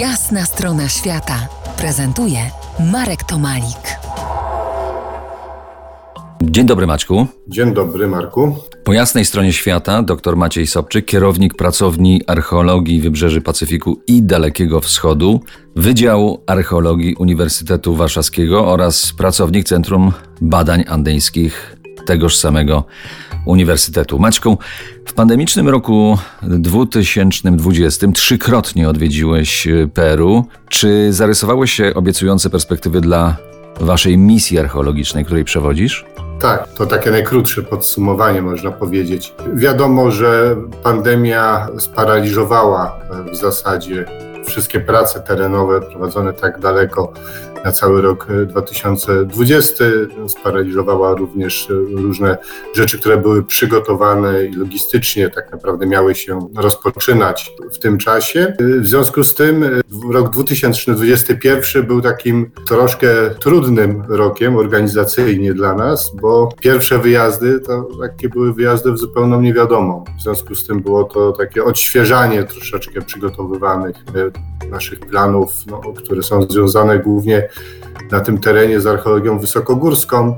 [0.00, 1.48] Jasna strona świata
[1.78, 2.38] prezentuje
[2.92, 3.98] Marek Tomalik.
[6.42, 7.26] Dzień dobry Maćku.
[7.48, 8.56] Dzień dobry Marku.
[8.84, 15.40] Po jasnej stronie świata dr Maciej Sobczyk, kierownik pracowni archeologii Wybrzeży Pacyfiku i Dalekiego Wschodu,
[15.76, 21.76] Wydziału Archeologii Uniwersytetu Warszawskiego oraz pracownik Centrum Badań Andyjskich
[22.06, 22.84] tegoż samego
[23.46, 24.18] Uniwersytetu.
[24.18, 24.58] Maćku,
[25.06, 30.44] w pandemicznym roku 2020 trzykrotnie odwiedziłeś Peru.
[30.68, 33.36] Czy zarysowały się obiecujące perspektywy dla
[33.80, 36.04] waszej misji archeologicznej, której przewodzisz?
[36.40, 39.34] Tak, to takie najkrótsze podsumowanie można powiedzieć.
[39.54, 43.00] Wiadomo, że pandemia sparaliżowała
[43.32, 44.04] w zasadzie
[44.46, 47.12] wszystkie prace terenowe prowadzone tak daleko
[47.66, 49.84] na cały rok 2020.
[49.84, 52.36] E, Sparaliżowała również e, różne
[52.74, 58.40] rzeczy, które były przygotowane i logistycznie tak naprawdę miały się rozpoczynać w tym czasie.
[58.40, 59.64] E, w związku z tym
[60.12, 63.08] rok 2021 był takim troszkę
[63.40, 70.04] trudnym rokiem organizacyjnie dla nas, bo pierwsze wyjazdy to takie były wyjazdy w zupełną niewiadomą.
[70.18, 73.96] W związku z tym było to takie odświeżanie troszeczkę przygotowywanych
[74.70, 77.48] naszych planów, no, które są związane głównie
[78.10, 80.36] na tym terenie z archeologią wysokogórską,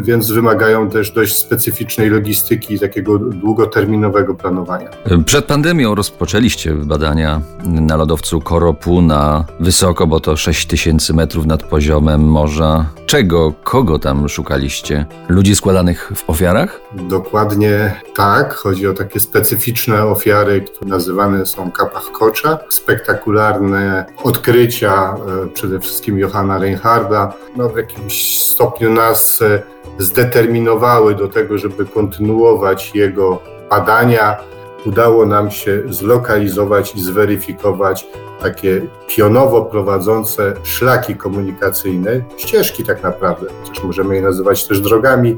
[0.00, 4.90] więc wymagają też dość specyficznej logistyki i takiego długoterminowego planowania.
[5.26, 12.86] Przed pandemią rozpoczęliście badania na lodowcu Koropuna wysoko, bo to 6000 metrów nad poziomem morza.
[13.12, 15.06] Czego, kogo tam szukaliście?
[15.28, 16.80] Ludzi składanych w ofiarach?
[16.92, 18.54] Dokładnie tak.
[18.54, 22.58] Chodzi o takie specyficzne ofiary, które nazywane są kapach kocza.
[22.68, 29.62] Spektakularne odkrycia, e, przede wszystkim Johanna Reinharda, no w jakimś stopniu nas e,
[29.98, 34.36] zdeterminowały do tego, żeby kontynuować jego badania.
[34.86, 38.06] Udało nam się zlokalizować i zweryfikować
[38.42, 45.36] takie pionowo prowadzące szlaki komunikacyjne, ścieżki tak naprawdę, chociaż możemy je nazywać też drogami,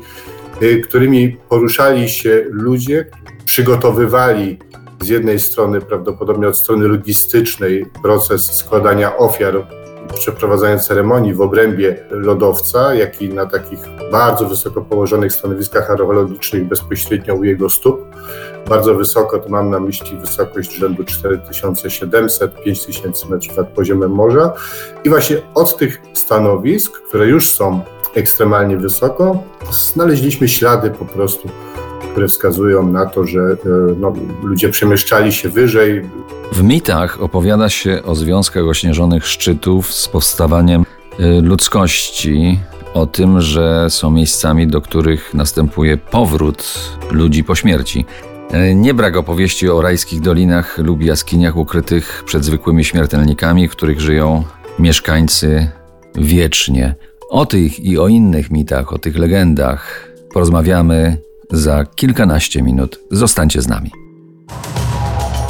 [0.63, 3.07] y, którymi poruszali się ludzie,
[3.45, 4.59] przygotowywali
[5.01, 9.67] z jednej strony prawdopodobnie od strony logistycznej proces składania ofiar
[10.15, 13.79] przeprowadzania ceremonii w obrębie lodowca, jak i na takich
[14.13, 18.05] bardzo wysoko położonych stanowiskach archeologicznych bezpośrednio u jego stóp.
[18.69, 24.53] Bardzo wysoko, to mam na myśli wysokość rzędu 4700-5000 metrów nad poziomem morza.
[25.05, 27.81] I właśnie od tych stanowisk, które już są
[28.15, 31.49] ekstremalnie wysoko, znaleźliśmy ślady po prostu
[32.15, 33.57] które wskazują na to, że e,
[33.99, 36.11] no, ludzie przemieszczali się wyżej.
[36.55, 40.85] W mitach opowiada się o związkach ośnieżonych szczytów z powstawaniem
[41.19, 42.59] e, ludzkości,
[42.95, 48.05] o tym, że są miejscami, do których następuje powrót ludzi po śmierci.
[48.51, 54.01] E, nie brak opowieści o rajskich dolinach lub jaskiniach ukrytych przed zwykłymi śmiertelnikami, w których
[54.01, 54.45] żyją
[54.79, 55.71] mieszkańcy
[56.15, 56.95] wiecznie.
[57.31, 61.19] O tych i o innych mitach, o tych legendach porozmawiamy
[61.51, 63.01] za kilkanaście minut.
[63.11, 64.04] Zostańcie z nami.